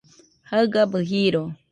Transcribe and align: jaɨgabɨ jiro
jaɨgabɨ 0.49 0.99
jiro 1.09 1.43